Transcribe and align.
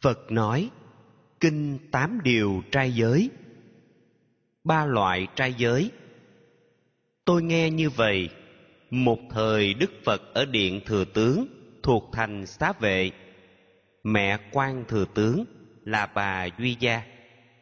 Phật 0.00 0.32
nói, 0.32 0.70
Kinh 1.40 1.78
Tám 1.90 2.20
Điều 2.24 2.62
Trai 2.72 2.92
Giới 2.92 3.30
Ba 4.64 4.86
loại 4.86 5.26
trai 5.36 5.54
giới 5.58 5.90
Tôi 7.24 7.42
nghe 7.42 7.70
như 7.70 7.90
vậy, 7.90 8.28
một 8.90 9.18
thời 9.30 9.74
Đức 9.74 9.90
Phật 10.04 10.34
ở 10.34 10.44
Điện 10.44 10.80
Thừa 10.86 11.04
Tướng 11.04 11.46
thuộc 11.82 12.10
thành 12.12 12.46
Xá 12.46 12.72
Vệ, 12.80 13.10
mẹ 14.04 14.38
quan 14.52 14.84
Thừa 14.88 15.04
Tướng 15.14 15.44
là 15.84 16.06
bà 16.06 16.46
Duy 16.58 16.76
Gia 16.80 17.02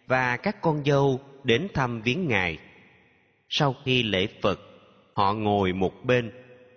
và 0.06 0.36
các 0.36 0.62
con 0.62 0.84
dâu 0.84 1.20
đến 1.44 1.68
thăm 1.74 2.02
viếng 2.02 2.28
Ngài. 2.28 2.58
Sau 3.48 3.74
khi 3.84 4.02
lễ 4.02 4.26
Phật, 4.42 4.60
họ 5.14 5.32
ngồi 5.32 5.72
một 5.72 6.04
bên, 6.04 6.30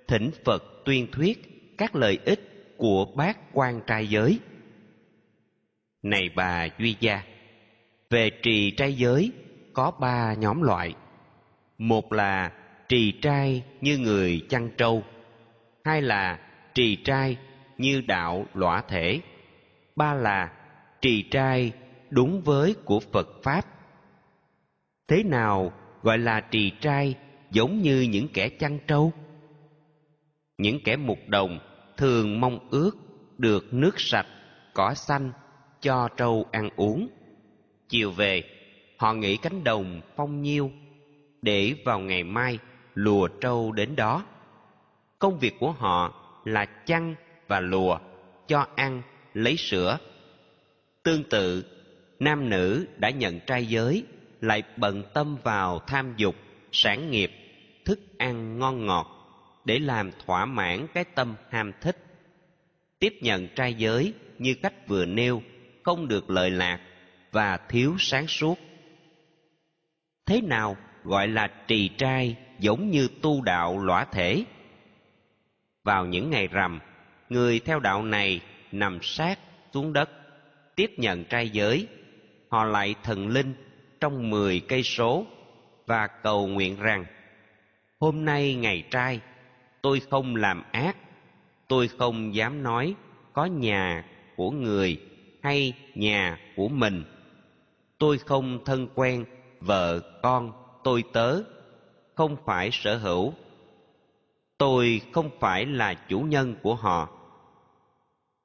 thỉnh 0.07 0.31
Phật 0.45 0.63
tuyên 0.85 1.11
thuyết 1.11 1.63
các 1.77 1.95
lợi 1.95 2.19
ích 2.25 2.75
của 2.77 3.05
bác 3.15 3.37
quan 3.53 3.81
trai 3.87 4.07
giới. 4.07 4.39
Này 6.03 6.29
bà 6.35 6.67
Duy 6.79 6.95
Gia, 6.99 7.23
về 8.09 8.29
trì 8.41 8.71
trai 8.71 8.93
giới 8.93 9.31
có 9.73 9.91
ba 9.91 10.33
nhóm 10.33 10.61
loại. 10.61 10.93
Một 11.77 12.13
là 12.13 12.51
trì 12.89 13.11
trai 13.21 13.63
như 13.81 13.97
người 13.97 14.45
chăn 14.49 14.69
trâu, 14.77 15.03
hai 15.83 16.01
là 16.01 16.39
trì 16.73 16.95
trai 16.95 17.37
như 17.77 18.01
đạo 18.01 18.45
lõa 18.53 18.81
thể, 18.87 19.19
ba 19.95 20.13
là 20.13 20.53
trì 21.01 21.23
trai 21.31 21.71
đúng 22.09 22.41
với 22.41 22.75
của 22.85 22.99
Phật 22.99 23.27
Pháp. 23.43 23.65
Thế 25.07 25.23
nào 25.23 25.71
gọi 26.02 26.17
là 26.17 26.41
trì 26.52 26.71
trai 26.81 27.15
giống 27.52 27.81
như 27.81 28.02
những 28.02 28.27
kẻ 28.33 28.49
chăn 28.49 28.79
trâu? 28.88 29.13
Những 30.57 30.79
kẻ 30.83 30.95
mục 30.95 31.19
đồng 31.27 31.59
thường 31.97 32.41
mong 32.41 32.69
ước 32.69 32.91
được 33.38 33.73
nước 33.73 33.99
sạch, 33.99 34.27
cỏ 34.73 34.93
xanh 34.93 35.31
cho 35.81 36.09
trâu 36.17 36.45
ăn 36.52 36.70
uống. 36.76 37.09
Chiều 37.89 38.11
về, 38.11 38.44
họ 38.97 39.14
nghỉ 39.14 39.38
cánh 39.38 39.64
đồng 39.64 40.02
phong 40.16 40.42
nhiêu 40.42 40.72
để 41.42 41.73
vào 41.86 42.00
ngày 42.00 42.23
mai 42.23 42.59
lùa 42.94 43.28
trâu 43.28 43.72
đến 43.72 43.95
đó. 43.95 44.25
Công 45.20 45.39
việc 45.39 45.53
của 45.59 45.72
họ 45.72 46.14
là 46.45 46.66
chăn 46.66 47.16
và 47.47 47.59
lùa, 47.59 48.00
cho 48.47 48.66
ăn, 48.75 49.02
lấy 49.33 49.58
sữa. 49.58 49.97
Tương 51.03 51.23
tự, 51.23 51.66
nam 52.20 52.50
nữ 52.50 52.86
đã 52.98 53.09
nhận 53.09 53.39
trai 53.39 53.66
giới 53.66 54.03
lại 54.42 54.64
bận 54.77 55.03
tâm 55.14 55.38
vào 55.44 55.80
tham 55.80 56.14
dục, 56.17 56.36
sản 56.72 57.11
nghiệp, 57.11 57.31
thức 57.86 58.00
ăn 58.17 58.59
ngon 58.59 58.86
ngọt 58.86 59.08
để 59.66 59.80
làm 59.80 60.11
thỏa 60.25 60.45
mãn 60.45 60.88
cái 60.94 61.03
tâm 61.03 61.36
ham 61.50 61.72
thích. 61.81 61.98
Tiếp 63.00 63.14
nhận 63.22 63.48
trai 63.55 63.73
giới 63.73 64.14
như 64.39 64.53
cách 64.53 64.88
vừa 64.88 65.05
nêu 65.05 65.42
không 65.83 66.07
được 66.07 66.29
lợi 66.29 66.51
lạc 66.51 66.79
và 67.31 67.57
thiếu 67.69 67.95
sáng 67.99 68.27
suốt. 68.27 68.59
Thế 70.25 70.41
nào 70.41 70.77
gọi 71.03 71.27
là 71.27 71.47
trì 71.67 71.87
trai 71.87 72.35
giống 72.59 72.89
như 72.89 73.07
tu 73.21 73.41
đạo 73.41 73.77
lõa 73.77 74.05
thể? 74.05 74.43
Vào 75.83 76.05
những 76.05 76.29
ngày 76.29 76.47
rằm, 76.47 76.79
người 77.29 77.59
theo 77.59 77.79
đạo 77.79 78.03
này 78.03 78.41
nằm 78.71 78.99
sát 79.02 79.39
xuống 79.73 79.93
đất, 79.93 80.09
tiếp 80.75 80.91
nhận 80.97 81.23
trai 81.23 81.49
giới, 81.49 81.87
họ 82.49 82.63
lại 82.63 82.95
thần 83.03 83.27
linh 83.27 83.53
trong 83.99 84.29
mười 84.29 84.59
cây 84.59 84.83
số 84.83 85.25
và 85.87 86.07
cầu 86.07 86.47
nguyện 86.47 86.79
rằng 86.79 87.05
hôm 87.99 88.25
nay 88.25 88.55
ngày 88.55 88.83
trai 88.91 89.19
tôi 89.81 90.02
không 90.09 90.35
làm 90.35 90.63
ác 90.71 90.97
tôi 91.67 91.87
không 91.87 92.35
dám 92.35 92.63
nói 92.63 92.95
có 93.33 93.45
nhà 93.45 94.05
của 94.35 94.52
người 94.52 94.97
hay 95.42 95.73
nhà 95.95 96.39
của 96.56 96.67
mình. 96.67 97.03
Tôi 97.97 98.17
không 98.17 98.66
thân 98.66 98.88
quen, 98.95 99.25
vợ, 99.59 100.00
con, 100.23 100.53
tôi 100.83 101.03
tớ, 101.14 101.42
không 102.15 102.38
phải 102.45 102.70
sở 102.71 102.98
hữu. 102.98 103.33
Tôi 104.58 105.02
không 105.11 105.30
phải 105.39 105.65
là 105.65 105.93
chủ 105.93 106.20
nhân 106.20 106.55
của 106.61 106.76
họ. 106.76 107.10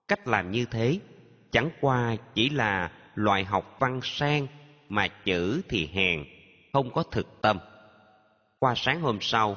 Cách 0.09 0.29
làm 0.29 0.51
như 0.51 0.65
thế 0.71 0.99
chẳng 1.51 1.71
qua 1.81 2.17
chỉ 2.35 2.49
là 2.49 2.93
loại 3.15 3.45
học 3.45 3.77
văn 3.79 4.01
sang 4.03 4.47
mà 4.89 5.09
chữ 5.09 5.63
thì 5.69 5.87
hèn, 5.87 6.25
không 6.73 6.91
có 6.91 7.03
thực 7.03 7.43
tâm. 7.43 7.59
Qua 8.59 8.75
sáng 8.77 9.01
hôm 9.01 9.19
sau, 9.21 9.57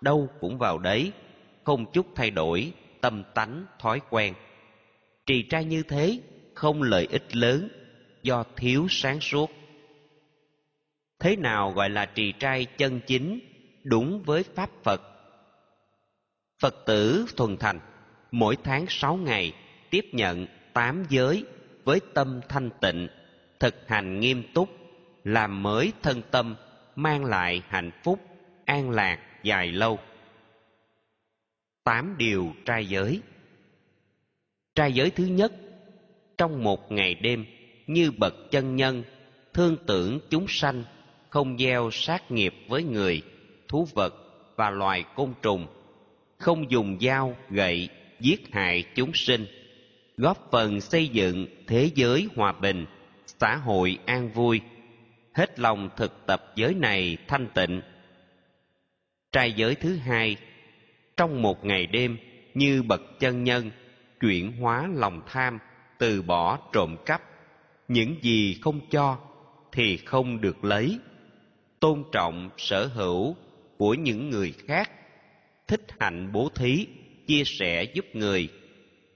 đâu 0.00 0.28
cũng 0.40 0.58
vào 0.58 0.78
đấy, 0.78 1.12
không 1.64 1.92
chút 1.92 2.06
thay 2.14 2.30
đổi 2.30 2.72
tâm 3.00 3.22
tánh, 3.34 3.66
thói 3.78 4.00
quen. 4.10 4.34
Trì 5.26 5.42
trai 5.42 5.64
như 5.64 5.82
thế 5.82 6.20
không 6.60 6.82
lợi 6.82 7.06
ích 7.10 7.36
lớn 7.36 7.68
do 8.22 8.44
thiếu 8.56 8.86
sáng 8.90 9.20
suốt. 9.20 9.50
Thế 11.18 11.36
nào 11.36 11.70
gọi 11.70 11.90
là 11.90 12.06
trì 12.06 12.32
trai 12.32 12.64
chân 12.64 13.00
chính 13.06 13.40
đúng 13.84 14.22
với 14.22 14.42
pháp 14.42 14.70
phật? 14.82 15.02
Phật 16.62 16.74
tử 16.86 17.26
thuần 17.36 17.56
thành, 17.56 17.80
mỗi 18.30 18.56
tháng 18.64 18.86
sáu 18.88 19.16
ngày 19.16 19.52
tiếp 19.90 20.04
nhận 20.12 20.46
tám 20.72 21.04
giới 21.08 21.44
với 21.84 22.00
tâm 22.14 22.40
thanh 22.48 22.70
tịnh, 22.80 23.08
thực 23.60 23.74
hành 23.88 24.20
nghiêm 24.20 24.42
túc, 24.54 24.68
làm 25.24 25.62
mới 25.62 25.92
thân 26.02 26.22
tâm, 26.30 26.56
mang 26.96 27.24
lại 27.24 27.62
hạnh 27.68 27.90
phúc, 28.02 28.20
an 28.64 28.90
lạc 28.90 29.18
dài 29.42 29.72
lâu. 29.72 29.98
Tám 31.84 32.14
điều 32.18 32.52
trai 32.64 32.86
giới. 32.86 33.20
Trai 34.74 34.92
giới 34.92 35.10
thứ 35.10 35.24
nhất 35.24 35.52
trong 36.40 36.64
một 36.64 36.92
ngày 36.92 37.14
đêm 37.14 37.44
như 37.86 38.10
bậc 38.10 38.34
chân 38.50 38.76
nhân, 38.76 39.02
thương 39.54 39.76
tưởng 39.86 40.20
chúng 40.30 40.48
sanh, 40.48 40.84
không 41.28 41.58
gieo 41.58 41.90
sát 41.90 42.30
nghiệp 42.30 42.54
với 42.68 42.82
người, 42.82 43.22
thú 43.68 43.88
vật 43.94 44.14
và 44.56 44.70
loài 44.70 45.04
côn 45.16 45.34
trùng, 45.42 45.66
không 46.38 46.70
dùng 46.70 46.98
dao, 47.00 47.36
gậy 47.50 47.88
giết 48.20 48.40
hại 48.52 48.84
chúng 48.94 49.10
sinh, 49.14 49.46
góp 50.16 50.48
phần 50.50 50.80
xây 50.80 51.08
dựng 51.08 51.46
thế 51.66 51.90
giới 51.94 52.28
hòa 52.36 52.52
bình, 52.52 52.86
xã 53.26 53.56
hội 53.56 53.98
an 54.06 54.30
vui. 54.32 54.60
Hết 55.34 55.58
lòng 55.58 55.90
thực 55.96 56.26
tập 56.26 56.52
giới 56.56 56.74
này 56.74 57.16
thanh 57.28 57.46
tịnh. 57.54 57.80
Trai 59.32 59.52
giới 59.52 59.74
thứ 59.74 59.96
hai, 59.96 60.36
trong 61.16 61.42
một 61.42 61.64
ngày 61.64 61.86
đêm 61.86 62.16
như 62.54 62.82
bậc 62.82 63.00
chân 63.18 63.44
nhân, 63.44 63.70
chuyển 64.20 64.52
hóa 64.52 64.88
lòng 64.94 65.22
tham 65.26 65.58
từ 66.00 66.22
bỏ 66.22 66.58
trộm 66.72 66.96
cắp. 67.06 67.22
Những 67.88 68.16
gì 68.22 68.58
không 68.62 68.80
cho 68.90 69.18
thì 69.72 69.96
không 69.96 70.40
được 70.40 70.64
lấy. 70.64 70.98
Tôn 71.80 72.04
trọng 72.12 72.50
sở 72.56 72.86
hữu 72.86 73.36
của 73.78 73.94
những 73.94 74.30
người 74.30 74.54
khác. 74.66 74.90
Thích 75.68 75.86
hạnh 75.98 76.32
bố 76.32 76.48
thí, 76.54 76.86
chia 77.26 77.42
sẻ 77.44 77.84
giúp 77.84 78.04
người. 78.12 78.48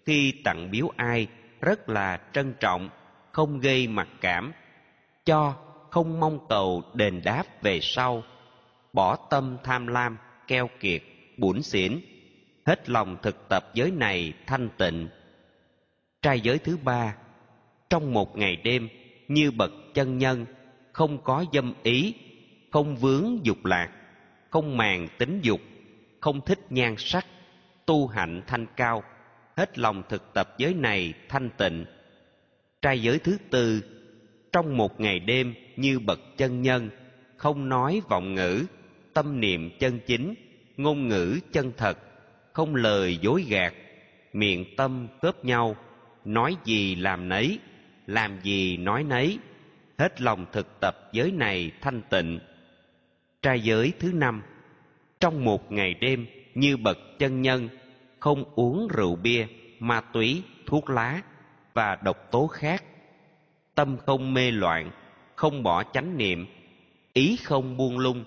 Khi 0.06 0.32
tặng 0.44 0.70
biếu 0.70 0.90
ai 0.96 1.26
rất 1.60 1.88
là 1.88 2.20
trân 2.32 2.54
trọng, 2.60 2.90
không 3.32 3.60
gây 3.60 3.86
mặc 3.88 4.08
cảm. 4.20 4.52
Cho 5.24 5.54
không 5.90 6.20
mong 6.20 6.46
cầu 6.48 6.82
đền 6.94 7.20
đáp 7.24 7.62
về 7.62 7.78
sau. 7.82 8.22
Bỏ 8.92 9.16
tâm 9.30 9.56
tham 9.64 9.86
lam, 9.86 10.16
keo 10.46 10.70
kiệt 10.80 11.02
bủn 11.36 11.62
xỉn. 11.62 12.00
Hết 12.66 12.90
lòng 12.90 13.16
thực 13.22 13.48
tập 13.48 13.70
giới 13.74 13.90
này 13.90 14.32
thanh 14.46 14.68
tịnh 14.78 15.08
trai 16.24 16.40
giới 16.40 16.58
thứ 16.58 16.76
ba. 16.76 17.16
Trong 17.90 18.12
một 18.12 18.36
ngày 18.36 18.56
đêm, 18.56 18.88
như 19.28 19.50
bậc 19.50 19.72
chân 19.94 20.18
nhân, 20.18 20.46
không 20.92 21.18
có 21.24 21.44
dâm 21.52 21.74
ý, 21.82 22.14
không 22.70 22.96
vướng 22.96 23.38
dục 23.42 23.64
lạc, 23.64 23.90
không 24.50 24.76
màng 24.76 25.08
tính 25.18 25.40
dục, 25.42 25.60
không 26.20 26.40
thích 26.40 26.58
nhan 26.70 26.94
sắc, 26.98 27.26
tu 27.86 28.06
hạnh 28.06 28.42
thanh 28.46 28.66
cao, 28.76 29.02
hết 29.56 29.78
lòng 29.78 30.02
thực 30.08 30.34
tập 30.34 30.54
giới 30.58 30.74
này 30.74 31.12
thanh 31.28 31.50
tịnh. 31.50 31.84
Trai 32.82 33.02
giới 33.02 33.18
thứ 33.18 33.38
tư, 33.50 33.82
trong 34.52 34.76
một 34.76 35.00
ngày 35.00 35.18
đêm 35.18 35.54
như 35.76 35.98
bậc 35.98 36.20
chân 36.36 36.62
nhân, 36.62 36.90
không 37.36 37.68
nói 37.68 38.00
vọng 38.08 38.34
ngữ, 38.34 38.64
tâm 39.14 39.40
niệm 39.40 39.70
chân 39.78 40.00
chính, 40.06 40.34
ngôn 40.76 41.08
ngữ 41.08 41.38
chân 41.52 41.72
thật, 41.76 41.98
không 42.52 42.74
lời 42.74 43.18
dối 43.22 43.44
gạt, 43.48 43.74
miệng 44.32 44.76
tâm 44.76 45.08
khớp 45.22 45.44
nhau 45.44 45.76
nói 46.24 46.56
gì 46.64 46.94
làm 46.94 47.28
nấy, 47.28 47.58
làm 48.06 48.40
gì 48.42 48.76
nói 48.76 49.04
nấy. 49.04 49.38
Hết 49.98 50.20
lòng 50.20 50.46
thực 50.52 50.80
tập 50.80 50.96
giới 51.12 51.32
này 51.32 51.70
thanh 51.80 52.02
tịnh. 52.10 52.38
Trai 53.42 53.60
giới 53.60 53.92
thứ 53.98 54.12
năm. 54.12 54.42
Trong 55.20 55.44
một 55.44 55.72
ngày 55.72 55.94
đêm, 55.94 56.26
như 56.54 56.76
bậc 56.76 56.98
chân 57.18 57.42
nhân, 57.42 57.68
không 58.18 58.44
uống 58.54 58.88
rượu 58.88 59.16
bia, 59.16 59.46
ma 59.78 60.00
túy, 60.00 60.42
thuốc 60.66 60.90
lá 60.90 61.20
và 61.74 61.96
độc 62.02 62.30
tố 62.30 62.46
khác. 62.46 62.84
Tâm 63.74 63.96
không 64.06 64.34
mê 64.34 64.50
loạn, 64.50 64.90
không 65.36 65.62
bỏ 65.62 65.82
chánh 65.92 66.16
niệm, 66.16 66.46
ý 67.12 67.36
không 67.36 67.76
buông 67.76 67.98
lung, 67.98 68.24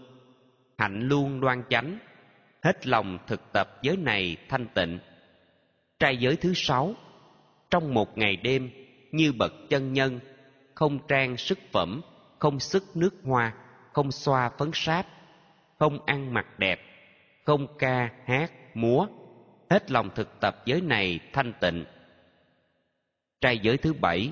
hạnh 0.78 1.02
luôn 1.02 1.40
đoan 1.42 1.64
chánh. 1.70 1.98
Hết 2.64 2.88
lòng 2.88 3.18
thực 3.28 3.54
tập 3.54 3.80
giới 3.82 3.98
này 3.98 4.38
thanh 4.50 4.68
tịnh. 4.74 5.00
Trai 6.00 6.18
giới 6.18 6.36
thứ 6.36 6.54
sáu 6.56 6.96
trong 7.72 7.94
một 7.94 8.18
ngày 8.18 8.36
đêm 8.36 8.70
như 9.12 9.32
bậc 9.32 9.54
chân 9.70 9.94
nhân, 9.94 10.20
không 10.76 11.00
trang 11.08 11.38
sức 11.38 11.60
phẩm, 11.72 12.02
không 12.40 12.60
sức 12.60 12.84
nước 12.96 13.16
hoa, 13.24 13.54
không 13.94 14.12
xoa 14.12 14.50
phấn 14.58 14.72
sáp, 14.74 15.08
không 15.80 16.06
ăn 16.06 16.34
mặc 16.34 16.60
đẹp, 16.60 16.80
không 17.46 17.68
ca 17.80 18.10
hát, 18.26 18.52
múa. 18.74 19.08
Hết 19.70 19.92
lòng 19.92 20.10
thực 20.16 20.40
tập 20.40 20.62
giới 20.66 20.82
này 20.82 21.20
thanh 21.34 21.54
tịnh. 21.62 21.86
Trai 23.42 23.58
giới 23.58 23.78
thứ 23.78 23.94
bảy, 23.94 24.32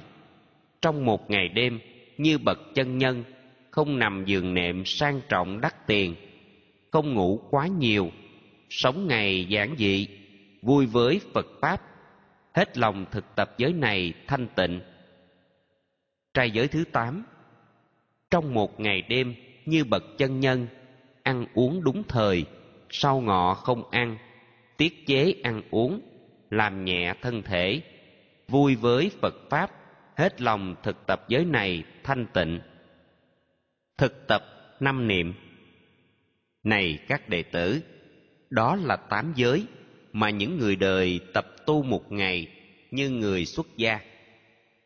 trong 0.82 1.06
một 1.06 1.30
ngày 1.30 1.50
đêm 1.50 1.80
như 2.18 2.38
bậc 2.38 2.60
chân 2.76 2.98
nhân, 2.98 3.24
không 3.72 4.00
nằm 4.00 4.26
giường 4.26 4.54
nệm 4.54 4.86
sang 4.86 5.22
trọng 5.30 5.62
đắt 5.62 5.88
tiền, 5.88 6.16
không 6.92 7.14
ngủ 7.14 7.40
quá 7.50 7.68
nhiều, 7.68 8.12
sống 8.70 9.08
ngày 9.08 9.46
giản 9.50 9.76
dị, 9.78 10.08
vui 10.62 10.86
với 10.86 11.22
phật 11.34 11.46
pháp 11.62 11.82
hết 12.56 12.78
lòng 12.78 13.06
thực 13.12 13.36
tập 13.36 13.54
giới 13.58 13.74
này 13.74 14.14
thanh 14.28 14.48
tịnh. 14.56 14.82
Trai 16.34 16.52
giới 16.52 16.68
thứ 16.68 16.84
tám. 16.92 17.26
Trong 18.32 18.54
một 18.54 18.80
ngày 18.80 19.02
đêm, 19.02 19.36
như 19.66 19.84
bậc 19.84 20.04
chân 20.18 20.40
nhân, 20.40 20.68
ăn 21.24 21.46
uống 21.54 21.84
đúng 21.84 22.04
thời 22.08 22.46
sau 22.90 23.22
ngọ 23.22 23.54
không 23.54 23.92
ăn, 23.92 24.18
tiết 24.78 25.08
chế 25.08 25.34
ăn 25.44 25.62
uống, 25.72 26.02
làm 26.50 26.86
nhẹ 26.86 27.14
thân 27.22 27.42
thể, 27.42 27.82
vui 28.48 28.76
với 28.76 29.12
phật 29.22 29.36
pháp, 29.50 29.72
hết 30.18 30.42
lòng 30.42 30.76
thực 30.84 31.06
tập 31.08 31.26
giới 31.28 31.46
này 31.46 31.84
thanh 32.04 32.26
tịnh. 32.34 32.60
Thực 33.98 34.28
tập 34.28 34.44
năm 34.80 35.08
niệm. 35.08 35.34
Này 36.64 37.00
các 37.08 37.30
đệ 37.30 37.44
tử, 37.44 37.82
đó 38.50 38.76
là 38.76 38.96
tám 38.96 39.34
giới 39.36 39.66
mà 40.16 40.30
những 40.30 40.58
người 40.58 40.76
đời 40.76 41.20
tập 41.34 41.46
tu 41.66 41.84
một 41.84 42.12
ngày 42.12 42.48
như 42.92 43.10
người 43.10 43.46
xuất 43.46 43.68
gia. 43.78 44.00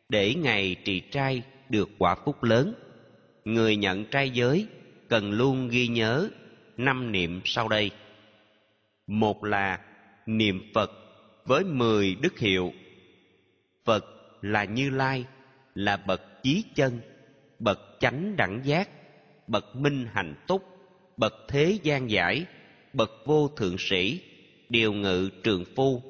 Để 0.09 0.33
ngày 0.35 0.75
trì 0.83 0.99
trai 0.99 1.41
được 1.69 1.89
quả 1.97 2.15
phúc 2.25 2.43
lớn, 2.43 2.73
người 3.45 3.75
nhận 3.75 4.05
trai 4.05 4.29
giới 4.29 4.67
cần 5.09 5.31
luôn 5.31 5.69
ghi 5.69 5.87
nhớ 5.87 6.29
năm 6.77 7.11
niệm 7.11 7.41
sau 7.45 7.67
đây. 7.67 7.91
Một 9.07 9.43
là 9.43 9.79
niệm 10.25 10.71
phật 10.73 10.91
với 11.45 11.63
mười 11.63 12.15
đức 12.15 12.39
hiệu. 12.39 12.73
Phật 13.85 14.05
là 14.41 14.63
như 14.63 14.89
lai, 14.89 15.25
là 15.75 15.97
bậc 15.97 16.43
chí 16.43 16.63
chân, 16.75 16.99
bậc 17.59 17.79
chánh 17.99 18.35
đẳng 18.35 18.61
giác, 18.63 18.89
bậc 19.47 19.75
minh 19.75 20.07
hạnh 20.13 20.35
túc, 20.47 20.63
bậc 21.17 21.33
thế 21.47 21.77
gian 21.83 22.09
giải, 22.09 22.45
bậc 22.93 23.11
vô 23.25 23.47
thượng 23.47 23.75
sĩ 23.79 24.21
điều 24.69 24.93
ngự 24.93 25.29
trường 25.43 25.65
phu, 25.75 26.01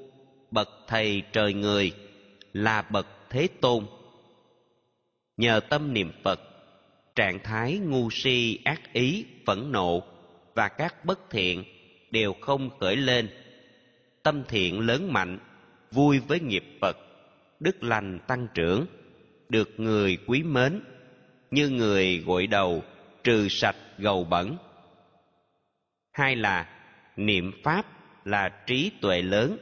bậc 0.52 0.70
thầy 0.88 1.24
trời 1.32 1.54
người, 1.54 1.92
là 2.54 2.82
bậc 2.82 3.08
thế 3.30 3.48
tôn. 3.62 3.86
Nhờ 5.38 5.60
tâm 5.60 5.94
niệm 5.94 6.12
phật, 6.24 6.40
trạng 7.16 7.40
thái 7.44 7.78
ngu 7.78 8.10
si, 8.10 8.60
ác 8.64 8.94
ý, 8.94 9.26
phẫn 9.46 9.72
nộ 9.72 10.04
và 10.56 10.68
các 10.68 11.06
bất 11.06 11.20
thiện 11.30 11.64
đều 12.12 12.34
không 12.42 12.70
khởi 12.80 12.96
lên. 12.96 13.30
Tâm 14.24 14.44
thiện 14.48 14.80
lớn 14.80 15.14
mạnh, 15.14 15.40
vui 15.92 16.20
với 16.20 16.40
nghiệp 16.40 16.64
phật, 16.82 16.98
đức 17.60 17.84
lành 17.84 18.20
tăng 18.28 18.48
trưởng, 18.54 18.86
được 19.50 19.70
người 19.78 20.18
quý 20.28 20.44
mến, 20.44 20.82
như 21.52 21.70
người 21.70 22.18
gội 22.18 22.48
đầu, 22.48 22.84
trừ 23.24 23.48
sạch 23.50 23.76
gầu 23.98 24.24
bẩn. 24.24 24.58
Hai 26.12 26.36
là 26.36 26.70
niệm 27.16 27.52
pháp 27.64 27.99
là 28.26 28.50
trí 28.50 28.92
tuệ 29.02 29.22
lớn, 29.22 29.58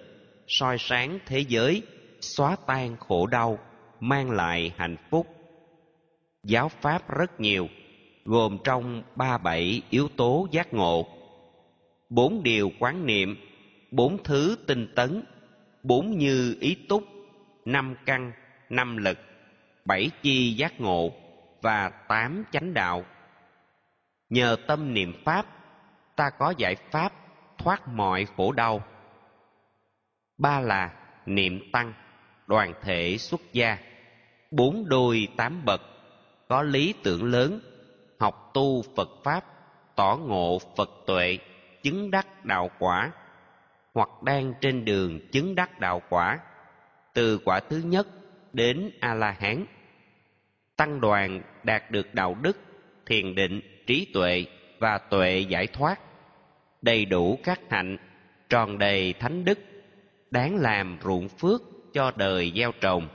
soi 0.47 0.77
sáng 0.79 1.19
thế 1.25 1.39
giới, 1.39 1.83
xóa 2.21 2.55
tan 2.67 2.97
khổ 2.97 3.27
đau, 3.27 3.59
mang 3.99 4.31
lại 4.31 4.73
hạnh 4.77 4.95
phúc. 5.09 5.27
Giáo 6.43 6.69
pháp 6.69 7.09
rất 7.09 7.39
nhiều, 7.39 7.67
gồm 8.25 8.57
trong 8.63 9.03
ba 9.15 9.37
bảy 9.37 9.81
yếu 9.89 10.07
tố 10.17 10.47
giác 10.51 10.73
ngộ. 10.73 11.07
Bốn 12.09 12.43
điều 12.43 12.71
quán 12.79 13.05
niệm, 13.05 13.35
bốn 13.91 14.23
thứ 14.23 14.57
tinh 14.67 14.87
tấn, 14.95 15.23
bốn 15.83 16.17
như 16.17 16.57
ý 16.59 16.75
túc, 16.89 17.03
năm 17.65 17.95
căn, 18.05 18.31
năm 18.69 18.97
lực, 18.97 19.17
bảy 19.85 20.09
chi 20.21 20.53
giác 20.53 20.81
ngộ 20.81 21.11
và 21.61 21.89
tám 21.89 22.43
chánh 22.51 22.73
đạo. 22.73 23.05
Nhờ 24.29 24.57
tâm 24.67 24.93
niệm 24.93 25.13
pháp, 25.25 25.45
ta 26.15 26.29
có 26.29 26.53
giải 26.57 26.75
pháp 26.91 27.13
thoát 27.67 27.87
mọi 27.87 28.27
khổ 28.37 28.51
đau. 28.51 28.83
Ba 30.37 30.59
là 30.59 30.93
niệm 31.25 31.71
tăng, 31.71 31.93
đoàn 32.47 32.73
thể 32.81 33.17
xuất 33.17 33.41
gia. 33.53 33.77
Bốn 34.51 34.89
đôi 34.89 35.27
tám 35.37 35.65
bậc, 35.65 35.81
có 36.47 36.61
lý 36.61 36.93
tưởng 37.03 37.23
lớn, 37.23 37.59
học 38.19 38.51
tu 38.53 38.83
phật 38.95 39.09
pháp, 39.23 39.45
tỏ 39.95 40.17
ngộ 40.21 40.59
phật 40.77 40.89
tuệ, 41.07 41.37
chứng 41.83 42.11
đắc 42.11 42.45
đạo 42.45 42.71
quả, 42.79 43.11
hoặc 43.93 44.09
đang 44.23 44.53
trên 44.61 44.85
đường 44.85 45.19
chứng 45.31 45.55
đắc 45.55 45.79
đạo 45.79 46.01
quả, 46.09 46.39
từ 47.13 47.39
quả 47.45 47.59
thứ 47.59 47.81
nhất 47.85 48.07
đến 48.53 48.91
a 48.99 49.13
la 49.13 49.35
hán 49.39 49.65
tăng 50.75 51.01
đoàn 51.01 51.41
đạt 51.63 51.91
được 51.91 52.13
đạo 52.13 52.37
đức, 52.41 52.57
thiền 53.05 53.35
định, 53.35 53.61
trí 53.87 54.11
tuệ 54.13 54.45
và 54.79 54.97
tuệ 54.97 55.39
giải 55.39 55.67
thoát 55.67 55.99
đầy 56.87 57.05
đủ 57.05 57.39
các 57.43 57.59
hạnh, 57.69 57.97
tròn 58.49 58.77
đầy 58.77 59.13
thánh 59.13 59.45
đức, 59.45 59.59
đáng 60.31 60.55
làm 60.55 60.97
ruộng 61.03 61.29
phước 61.29 61.61
cho 61.93 62.11
đời 62.15 62.51
gieo 62.55 62.71
trồng. 62.81 63.07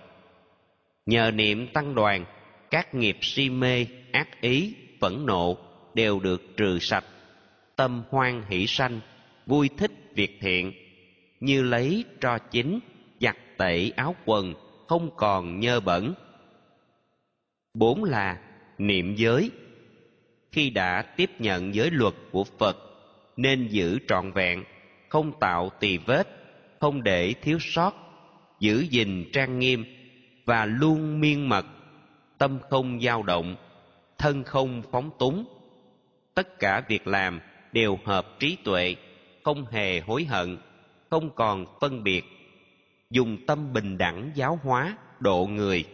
Nhờ 1.07 1.31
niệm 1.31 1.67
tăng 1.73 1.95
đoàn, 1.95 2.25
các 2.71 2.95
nghiệp 2.95 3.17
si 3.21 3.51
mê, 3.51 3.87
ác 4.13 4.41
ý, 4.41 4.75
phẫn 5.01 5.27
nộ 5.27 5.57
đều 5.95 6.21
được 6.21 6.43
trừ 6.57 6.79
sạch. 6.79 7.05
Tâm 7.77 8.03
hoan 8.11 8.43
hỷ 8.49 8.67
sanh, 8.67 9.01
vui 9.47 9.71
thích 9.77 9.93
việc 10.15 10.39
thiện. 10.41 10.73
Như 11.41 11.63
lấy 11.63 12.05
tro 12.21 12.39
chính 12.39 12.81
giặt 13.21 13.37
tẩy 13.57 13.93
áo 13.97 14.17
quần, 14.25 14.55
không 14.89 15.11
còn 15.17 15.61
nhơ 15.61 15.81
bẩn. 15.81 16.15
Bốn 17.75 18.05
là 18.05 18.39
niệm 18.79 19.15
giới. 19.15 19.51
Khi 20.51 20.71
đã 20.71 21.03
tiếp 21.03 21.31
nhận 21.39 21.75
giới 21.75 21.91
luật 21.91 22.15
của 22.33 22.45
phật 22.45 22.92
nên 23.37 23.69
giữ 23.69 23.99
trọn 24.09 24.33
vẹn, 24.33 24.65
không 25.09 25.33
tạo 25.41 25.71
tỳ 25.81 25.99
vết, 25.99 26.29
không 26.81 27.03
để 27.03 27.35
thiếu 27.43 27.59
sót, 27.61 27.95
giữ 28.61 28.87
gìn 28.91 29.31
trang 29.33 29.59
nghiêm 29.59 29.85
và 30.45 30.67
luôn 30.67 31.21
miên 31.21 31.49
mật, 31.49 31.67
tâm 32.39 32.59
không 32.71 33.01
dao 33.01 33.23
động, 33.23 33.57
thân 34.19 34.45
không 34.45 34.83
phóng 34.93 35.11
túng. 35.19 35.45
Tất 36.35 36.59
cả 36.59 36.83
việc 36.89 37.07
làm 37.07 37.41
đều 37.73 37.99
hợp 38.05 38.27
trí 38.39 38.57
tuệ, 38.65 38.97
không 39.43 39.67
hề 39.67 40.01
hối 40.01 40.25
hận, 40.25 40.59
không 41.11 41.31
còn 41.35 41.67
phân 41.81 42.05
biệt. 42.05 42.25
Dùng 43.11 43.47
tâm 43.47 43.73
bình 43.73 43.99
đẳng 43.99 44.31
giáo 44.35 44.61
hóa 44.63 44.97
độ 45.21 45.47
người, 45.47 45.85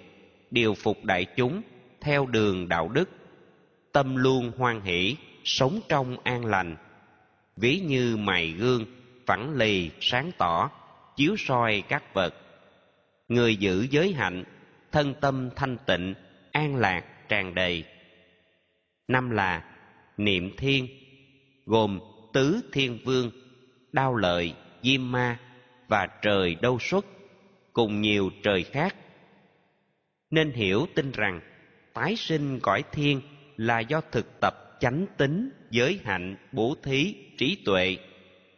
điều 0.51 0.75
phục 0.75 1.05
đại 1.05 1.27
chúng 1.37 1.63
theo 2.01 2.27
đường 2.27 2.69
đạo 2.69 2.89
đức, 2.89 3.11
tâm 3.93 4.17
luôn 4.17 4.53
hoan 4.59 4.81
hỷ, 4.81 5.17
sống 5.45 5.81
trong 5.89 6.17
an 6.25 6.45
lành 6.45 6.77
ví 7.61 7.81
như 7.81 8.17
mài 8.17 8.53
gương, 8.53 8.85
phẳng 9.27 9.55
lì, 9.55 9.91
sáng 10.01 10.31
tỏ, 10.39 10.71
chiếu 11.17 11.35
soi 11.39 11.83
các 11.89 12.15
vật. 12.15 12.35
Người 13.29 13.57
giữ 13.57 13.87
giới 13.91 14.13
hạnh, 14.13 14.45
thân 14.93 15.15
tâm 15.21 15.51
thanh 15.57 15.77
tịnh, 15.87 16.15
an 16.53 16.77
lạc, 16.77 17.05
tràn 17.29 17.55
đầy. 17.55 17.85
Năm 19.09 19.31
là 19.31 19.65
niệm 20.17 20.57
thiên, 20.57 20.87
gồm 21.67 22.01
tứ 22.33 22.61
thiên 22.73 22.99
vương, 23.05 23.31
đao 23.93 24.17
lợi, 24.17 24.55
diêm 24.83 25.13
ma 25.13 25.39
và 25.89 26.07
trời 26.23 26.55
đâu 26.55 26.79
xuất, 26.79 27.07
cùng 27.73 28.01
nhiều 28.01 28.31
trời 28.43 28.65
khác. 28.65 28.97
Nên 30.31 30.53
hiểu 30.53 30.87
tin 30.95 31.13
rằng 31.13 31.41
tái 31.95 32.17
sinh 32.17 32.61
cõi 32.61 32.85
thiên 32.93 33.21
là 33.57 33.81
do 33.81 34.01
thực 34.13 34.41
tập 34.41 34.68
chánh 34.81 35.07
tính, 35.17 35.51
giới 35.71 36.01
hạnh, 36.05 36.37
bố 36.53 36.77
thí, 36.83 37.15
trí 37.39 37.63
tuệ 37.65 37.97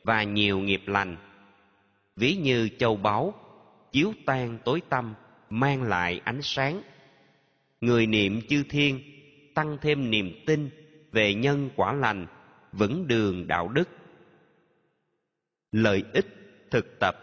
và 0.05 0.23
nhiều 0.23 0.59
nghiệp 0.59 0.83
lành. 0.87 1.17
Ví 2.17 2.37
như 2.37 2.69
châu 2.79 2.97
báu, 2.97 3.35
chiếu 3.93 4.12
tan 4.27 4.59
tối 4.65 4.83
tâm, 4.89 5.15
mang 5.50 5.83
lại 5.83 6.21
ánh 6.25 6.43
sáng. 6.43 6.83
Người 7.81 8.07
niệm 8.07 8.41
chư 8.49 8.62
thiên, 8.71 9.00
tăng 9.55 9.79
thêm 9.83 10.11
niềm 10.11 10.33
tin 10.47 10.71
về 11.12 11.35
nhân 11.35 11.71
quả 11.77 11.93
lành, 11.93 12.27
vững 12.73 13.09
đường 13.09 13.47
đạo 13.47 13.69
đức. 13.69 13.89
Lợi 15.73 16.05
ích 16.12 16.27
thực 16.71 16.99
tập. 17.00 17.17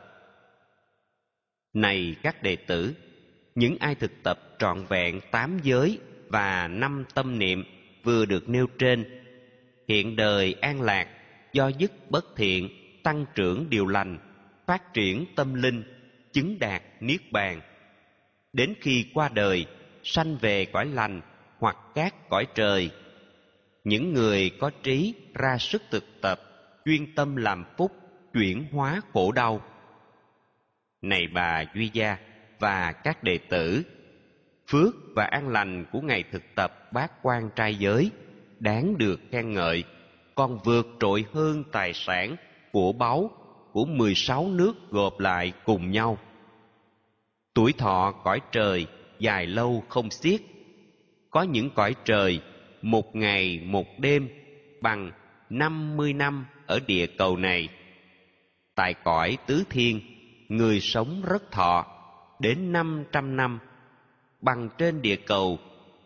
Này 1.73 2.15
các 2.23 2.43
đệ 2.43 2.55
tử, 2.55 2.93
những 3.55 3.77
ai 3.79 3.95
thực 3.95 4.11
tập 4.23 4.39
trọn 4.59 4.85
vẹn 4.89 5.19
tám 5.31 5.59
giới 5.63 5.99
và 6.29 6.67
năm 6.67 7.03
tâm 7.13 7.39
niệm 7.39 7.63
vừa 8.03 8.25
được 8.25 8.49
nêu 8.49 8.67
trên. 8.79 9.05
Hiện 9.87 10.15
đời 10.15 10.55
an 10.61 10.81
lạc, 10.81 11.07
do 11.53 11.67
dứt 11.67 11.91
bất 12.09 12.25
thiện, 12.35 12.69
tăng 13.03 13.25
trưởng 13.35 13.69
điều 13.69 13.87
lành, 13.87 14.17
phát 14.67 14.93
triển 14.93 15.25
tâm 15.35 15.53
linh, 15.53 15.83
chứng 16.33 16.59
đạt 16.59 16.81
niết 16.99 17.31
bàn. 17.31 17.61
Đến 18.53 18.73
khi 18.81 19.05
qua 19.13 19.29
đời, 19.33 19.65
sanh 20.03 20.37
về 20.37 20.65
cõi 20.65 20.85
lành 20.85 21.21
hoặc 21.59 21.77
các 21.95 22.29
cõi 22.29 22.47
trời, 22.55 22.89
những 23.83 24.13
người 24.13 24.51
có 24.59 24.71
trí 24.83 25.13
ra 25.33 25.57
sức 25.57 25.81
thực 25.91 26.03
tập, 26.21 26.39
chuyên 26.85 27.15
tâm 27.15 27.35
làm 27.35 27.65
phúc, 27.77 27.91
chuyển 28.33 28.65
hóa 28.71 29.01
khổ 29.13 29.31
đau. 29.31 29.61
Này 31.01 31.27
bà 31.33 31.63
duy 31.75 31.89
gia 31.93 32.17
và 32.59 32.91
các 32.91 33.23
đệ 33.23 33.37
tử 33.37 33.83
phước 34.71 34.95
và 35.15 35.23
an 35.23 35.49
lành 35.49 35.85
của 35.91 36.01
ngày 36.01 36.23
thực 36.31 36.43
tập 36.55 36.93
bát 36.93 37.11
quan 37.21 37.49
trai 37.55 37.75
giới 37.75 38.11
đáng 38.59 38.97
được 38.97 39.19
khen 39.31 39.53
ngợi 39.53 39.83
còn 40.35 40.59
vượt 40.63 40.87
trội 40.99 41.25
hơn 41.33 41.63
tài 41.71 41.93
sản 41.93 42.35
của 42.71 42.93
báu 42.93 43.31
của 43.71 43.85
16 43.85 44.47
nước 44.47 44.73
gộp 44.89 45.19
lại 45.19 45.53
cùng 45.65 45.91
nhau. 45.91 46.17
Tuổi 47.53 47.73
thọ 47.73 48.11
cõi 48.23 48.41
trời 48.51 48.87
dài 49.19 49.47
lâu 49.47 49.83
không 49.89 50.09
xiết. 50.09 50.41
Có 51.29 51.41
những 51.41 51.69
cõi 51.69 51.95
trời 52.05 52.41
một 52.81 53.15
ngày 53.15 53.61
một 53.65 53.85
đêm 53.99 54.29
bằng 54.81 55.11
50 55.49 56.13
năm 56.13 56.45
ở 56.67 56.79
địa 56.87 57.07
cầu 57.17 57.37
này. 57.37 57.69
Tại 58.75 58.93
cõi 58.93 59.37
tứ 59.47 59.63
thiên, 59.69 60.01
người 60.47 60.79
sống 60.79 61.21
rất 61.29 61.51
thọ, 61.51 61.85
đến 62.39 62.71
500 62.71 63.35
năm, 63.35 63.59
bằng 64.41 64.69
trên 64.77 65.01
địa 65.01 65.15
cầu 65.15 65.59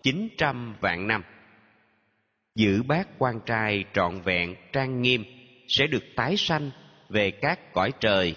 900 0.04 0.76
vạn 0.82 1.08
năm. 1.08 1.24
Giữ 2.56 2.84
bát 2.84 3.08
quan 3.18 3.40
trai 3.46 3.86
trọn 3.94 4.22
vẹn, 4.22 4.56
trang 4.74 5.02
nghiêm, 5.02 5.24
sẽ 5.68 5.88
được 5.88 6.04
tái 6.16 6.38
sanh 6.38 6.72
về 7.10 7.32
các 7.32 7.74
cõi 7.74 7.92
trời. 8.00 8.36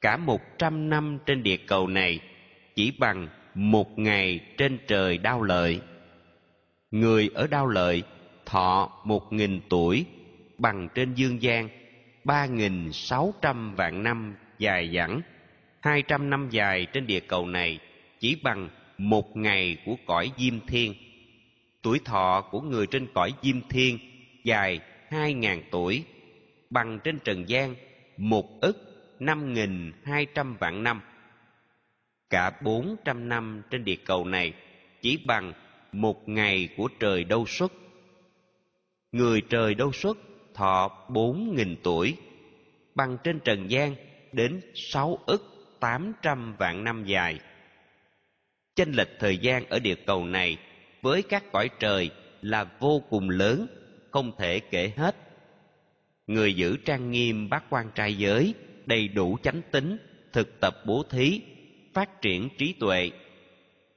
Cả 0.00 0.16
một 0.16 0.40
trăm 0.58 0.90
năm 0.90 1.18
trên 1.26 1.42
địa 1.42 1.56
cầu 1.56 1.86
này, 1.86 2.20
chỉ 2.74 2.92
bằng 2.98 3.28
một 3.54 3.98
ngày 3.98 4.40
trên 4.56 4.78
trời 4.86 5.18
đau 5.18 5.42
lợi. 5.42 5.80
Người 6.90 7.30
ở 7.34 7.46
đau 7.46 7.66
lợi, 7.66 8.02
thọ 8.46 9.00
một 9.04 9.32
nghìn 9.32 9.60
tuổi, 9.68 10.06
bằng 10.58 10.88
trên 10.94 11.14
dương 11.14 11.42
gian, 11.42 11.68
ba 12.24 12.46
nghìn 12.46 12.92
sáu 12.92 13.34
trăm 13.42 13.74
vạn 13.74 14.02
năm 14.02 14.34
dài 14.58 14.90
dẳng. 14.94 15.20
Hai 15.80 16.02
trăm 16.02 16.30
năm 16.30 16.48
dài 16.50 16.86
trên 16.92 17.06
địa 17.06 17.20
cầu 17.20 17.46
này 17.46 17.78
chỉ 18.24 18.36
bằng 18.42 18.68
một 18.98 19.36
ngày 19.36 19.76
của 19.84 19.96
cõi 20.06 20.30
diêm 20.38 20.66
thiên. 20.66 20.94
Tuổi 21.82 22.00
thọ 22.04 22.44
của 22.50 22.60
người 22.60 22.86
trên 22.86 23.06
cõi 23.14 23.32
diêm 23.42 23.68
thiên 23.68 23.98
dài 24.44 24.80
hai 25.10 25.34
ngàn 25.34 25.62
tuổi 25.70 26.04
bằng 26.70 26.98
trên 27.04 27.18
trần 27.24 27.48
gian 27.48 27.74
một 28.16 28.60
ức 28.60 28.76
năm 29.20 29.54
nghìn 29.54 29.92
hai 30.04 30.26
trăm 30.34 30.56
vạn 30.56 30.82
năm. 30.82 31.00
Cả 32.30 32.52
bốn 32.62 32.96
trăm 33.04 33.28
năm 33.28 33.62
trên 33.70 33.84
địa 33.84 33.96
cầu 34.04 34.24
này 34.24 34.52
chỉ 35.00 35.18
bằng 35.26 35.52
một 35.92 36.28
ngày 36.28 36.68
của 36.76 36.88
trời 37.00 37.24
đâu 37.24 37.46
xuất. 37.46 37.72
Người 39.12 39.42
trời 39.48 39.74
đâu 39.74 39.92
xuất 39.92 40.18
thọ 40.54 41.06
bốn 41.08 41.54
nghìn 41.56 41.76
tuổi, 41.82 42.16
bằng 42.94 43.16
trên 43.24 43.40
trần 43.40 43.70
gian 43.70 43.94
đến 44.32 44.60
sáu 44.74 45.18
ức 45.26 45.76
tám 45.80 46.12
trăm 46.22 46.56
vạn 46.58 46.84
năm 46.84 47.04
dài. 47.04 47.40
Chênh 48.76 48.92
lệch 48.92 49.18
thời 49.18 49.38
gian 49.38 49.68
ở 49.68 49.78
địa 49.78 49.94
cầu 49.94 50.26
này 50.26 50.56
với 51.02 51.22
các 51.22 51.52
cõi 51.52 51.70
trời 51.80 52.10
là 52.42 52.64
vô 52.80 53.02
cùng 53.10 53.30
lớn, 53.30 53.66
không 54.10 54.32
thể 54.38 54.60
kể 54.60 54.92
hết. 54.96 55.16
Người 56.26 56.54
giữ 56.54 56.76
trang 56.84 57.10
nghiêm 57.10 57.48
bác 57.48 57.70
quan 57.70 57.90
trai 57.94 58.14
giới 58.14 58.54
đầy 58.86 59.08
đủ 59.08 59.38
chánh 59.42 59.62
tính 59.70 59.96
thực 60.32 60.60
tập 60.60 60.74
bố 60.86 61.02
thí 61.10 61.40
phát 61.94 62.22
triển 62.22 62.48
trí 62.58 62.72
tuệ 62.72 63.10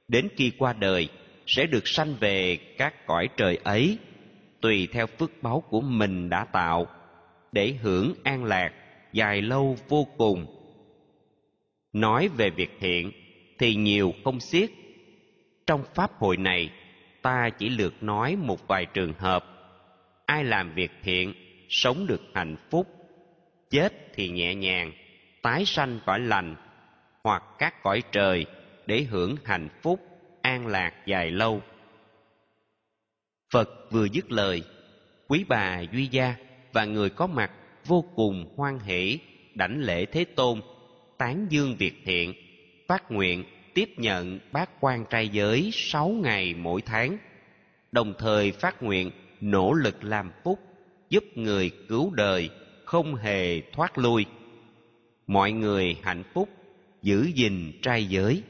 đến 0.08 0.28
khi 0.36 0.52
qua 0.58 0.72
đời 0.72 1.08
sẽ 1.46 1.66
được 1.66 1.88
sanh 1.88 2.14
về 2.20 2.56
các 2.78 3.06
cõi 3.06 3.28
trời 3.36 3.58
ấy 3.64 3.98
tùy 4.60 4.88
theo 4.92 5.06
phước 5.06 5.42
báu 5.42 5.60
của 5.60 5.80
mình 5.80 6.28
đã 6.28 6.44
tạo 6.44 6.86
để 7.52 7.74
hưởng 7.82 8.14
an 8.24 8.44
lạc 8.44 8.72
dài 9.12 9.42
lâu 9.42 9.76
vô 9.88 10.06
cùng. 10.16 10.46
Nói 11.92 12.28
về 12.28 12.50
việc 12.50 12.70
thiện 12.80 13.12
thì 13.58 13.74
nhiều 13.74 14.14
không 14.24 14.40
xiết. 14.40 14.70
Trong 15.66 15.84
pháp 15.94 16.10
hội 16.18 16.36
này, 16.36 16.70
ta 17.22 17.50
chỉ 17.58 17.68
lược 17.68 18.02
nói 18.02 18.36
một 18.36 18.68
vài 18.68 18.86
trường 18.86 19.12
hợp. 19.12 19.44
Ai 20.26 20.44
làm 20.44 20.74
việc 20.74 20.90
thiện, 21.02 21.34
sống 21.68 22.06
được 22.06 22.22
hạnh 22.34 22.56
phúc. 22.70 22.86
Chết 23.70 23.92
thì 24.14 24.28
nhẹ 24.28 24.54
nhàng, 24.54 24.92
tái 25.42 25.64
sanh 25.64 26.00
cõi 26.06 26.20
lành, 26.20 26.56
hoặc 27.24 27.42
các 27.58 27.82
cõi 27.82 28.02
trời 28.12 28.46
để 28.86 29.02
hưởng 29.02 29.36
hạnh 29.44 29.68
phúc, 29.82 30.00
an 30.42 30.66
lạc 30.66 30.92
dài 31.06 31.30
lâu. 31.30 31.62
Phật 33.52 33.68
vừa 33.90 34.06
dứt 34.12 34.32
lời, 34.32 34.62
quý 35.28 35.44
bà 35.48 35.80
duy 35.80 36.06
gia 36.06 36.34
và 36.72 36.84
người 36.84 37.10
có 37.10 37.26
mặt 37.26 37.52
vô 37.86 38.04
cùng 38.14 38.54
hoan 38.56 38.78
hỷ, 38.78 39.18
đảnh 39.54 39.80
lễ 39.80 40.06
thế 40.06 40.24
tôn, 40.24 40.60
tán 41.18 41.46
dương 41.50 41.76
việc 41.78 41.94
thiện 42.04 42.34
phát 42.88 43.10
nguyện 43.10 43.44
tiếp 43.74 43.90
nhận 43.96 44.38
bác 44.52 44.70
quan 44.80 45.04
trai 45.10 45.28
giới 45.28 45.70
sáu 45.72 46.08
ngày 46.08 46.54
mỗi 46.54 46.82
tháng, 46.82 47.18
đồng 47.92 48.14
thời 48.18 48.52
phát 48.52 48.82
nguyện 48.82 49.10
nỗ 49.40 49.72
lực 49.72 50.04
làm 50.04 50.30
phúc, 50.44 50.58
giúp 51.10 51.24
người 51.34 51.70
cứu 51.88 52.10
đời 52.14 52.50
không 52.84 53.14
hề 53.14 53.60
thoát 53.60 53.98
lui. 53.98 54.26
Mọi 55.26 55.52
người 55.52 55.96
hạnh 56.02 56.22
phúc, 56.34 56.48
giữ 57.02 57.30
gìn 57.34 57.72
trai 57.82 58.04
giới. 58.04 58.42